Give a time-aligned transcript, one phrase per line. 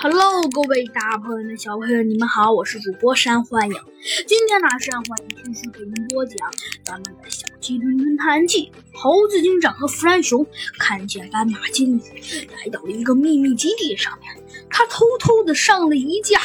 [0.00, 3.76] Hello，各位大朋友们、小朋友你们好，我是主播山欢影。
[4.28, 6.36] 今天呢，山欢影继续给您播讲
[6.84, 8.70] 咱们的小鸡墩墩探案记。
[8.94, 10.46] 猴子警长和弗兰熊
[10.78, 12.02] 看见斑马经理
[12.56, 14.30] 来到了一个秘密基地上面，
[14.70, 16.38] 他偷偷的上了一架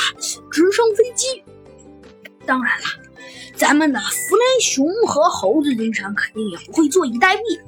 [0.49, 1.43] 直升飞机。
[2.47, 2.85] 当然了，
[3.55, 7.59] 咱们的弗兰熊和猴子警长肯定也不会坐以待毙，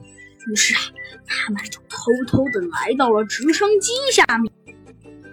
[0.52, 0.82] 于是啊，
[1.28, 4.52] 他们就偷偷的来到了直升机下面。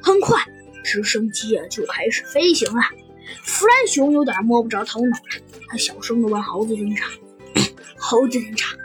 [0.03, 0.39] 很快，
[0.85, 2.83] 直升机啊就开始飞行了。
[3.45, 7.09] 弗兰熊有点摸不着头脑了，他小声的问猴子警长
[7.97, 8.77] ：“猴子警长，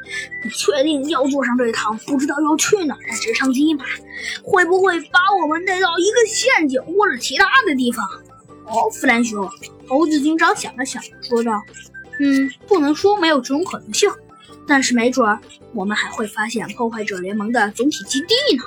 [0.43, 3.83] 你确定要坐上这趟不知道要去哪儿的直升机吗？
[4.43, 8.05] 会不会把我们带到一个陷阱或者其他的地方？”
[8.65, 9.49] 哦，弗兰熊，
[9.87, 11.61] 猴子警长想了想，说道
[12.21, 14.09] ：“嗯，不能说没有这种可能性，
[14.67, 15.39] 但是没准儿
[15.73, 18.63] 我们还会发现破坏者联盟的总体基地呢。”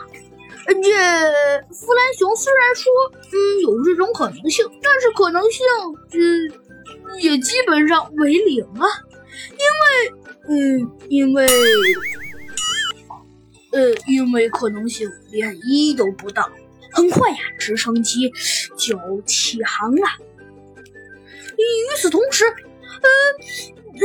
[0.74, 0.90] 这
[1.74, 2.92] 弗兰熊虽然说，
[3.32, 5.66] 嗯，有这种可能性，但是可能性，
[6.12, 8.86] 嗯，也基本上为零啊，
[9.52, 10.12] 因为，
[10.48, 11.46] 嗯，因为，
[13.72, 16.50] 呃，因为可能性连一都不到。
[16.92, 18.32] 很快呀，直升机
[18.76, 20.06] 就起航了。
[21.56, 23.08] 与此同时，呃，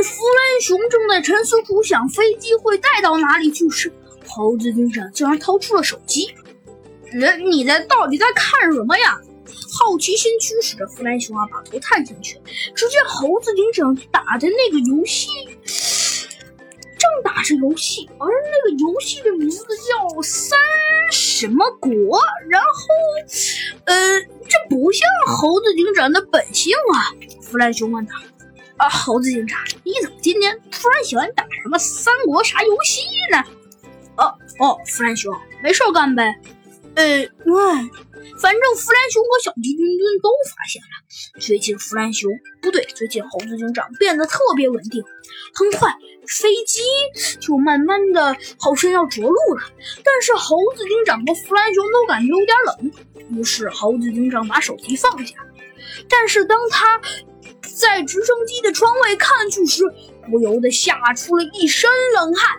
[0.02, 3.92] 弗兰熊正在沉思苦想飞机会带到哪里去时，
[4.28, 6.32] 猴子警长竟然掏出了手机。
[7.12, 9.18] 人，你在到底在看什么呀？
[9.78, 12.40] 好奇心驱使着弗兰熊啊，把头探进去，
[12.74, 15.28] 只见猴子警长打的那个游戏，
[15.64, 20.58] 正打着游戏，而那个游戏的名字叫三
[21.12, 22.20] 什么国。
[22.48, 22.86] 然后，
[23.84, 27.12] 呃，这不像猴子警长的本性啊！
[27.42, 28.20] 弗兰熊问他
[28.78, 33.44] ：“啊，猴子警长，你怎么今天突然喜欢打什么三国啥游戏呢？”
[34.16, 35.32] 哦哦，弗兰熊，
[35.62, 36.34] 没事干呗。
[36.96, 37.28] 呃，喂，
[38.40, 42.30] 反正弗兰熊和小鸡墩墩都发现了，最近弗兰熊
[42.62, 45.04] 不对，最近猴子警长变得特别稳定。
[45.54, 45.94] 很快，
[46.26, 46.80] 飞机
[47.38, 49.62] 就慢慢的好像要着陆了，
[50.02, 53.38] 但是猴子警长和弗兰熊都感觉有点冷。
[53.38, 55.34] 于是猴子警长把手机放下，
[56.08, 56.98] 但是当他
[57.78, 59.82] 在直升机的窗外看去时，
[60.30, 62.54] 不由得吓出了一身冷汗。